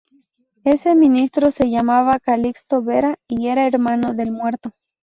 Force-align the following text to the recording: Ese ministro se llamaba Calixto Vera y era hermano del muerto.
Ese 0.63 0.95
ministro 0.95 1.51
se 1.51 1.69
llamaba 1.69 2.17
Calixto 2.17 2.81
Vera 2.81 3.19
y 3.27 3.49
era 3.49 3.67
hermano 3.67 4.15
del 4.15 4.31
muerto. 4.31 4.71